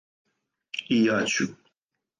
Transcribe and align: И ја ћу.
И 0.97 0.99
ја 1.03 1.21
ћу. 1.37 1.51